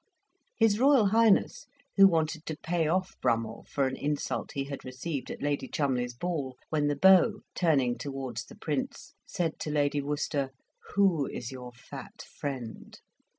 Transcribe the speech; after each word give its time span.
His 0.57 0.79
Royal 0.79 1.09
Highness 1.09 1.67
who 1.95 2.07
wanted 2.07 2.47
to 2.47 2.57
pay 2.57 2.87
off 2.87 3.15
Brummell 3.21 3.67
for 3.69 3.85
an 3.85 3.95
insult 3.95 4.53
he 4.53 4.63
had 4.63 4.83
received 4.83 5.29
at 5.29 5.43
Lady 5.43 5.67
Cholmondeley's 5.67 6.15
ball, 6.15 6.57
when 6.71 6.87
the 6.87 6.95
beau, 6.95 7.41
turning 7.53 7.99
towards 7.99 8.45
the 8.45 8.55
Prince, 8.55 9.13
said 9.27 9.59
to 9.59 9.69
Lady 9.69 10.01
Worcester, 10.01 10.49
"Who 10.95 11.27
is 11.27 11.51
your 11.51 11.71
fat 11.71 12.23
friend?" 12.23 12.99